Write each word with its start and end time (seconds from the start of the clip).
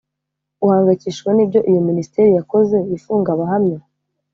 uhangayikishijwe 0.65 1.29
n 1.33 1.39
ibyo 1.45 1.59
iyo 1.69 1.81
minisiteri 1.89 2.31
yakoze 2.39 2.77
ifunga 2.97 3.29
abahamya 3.35 3.77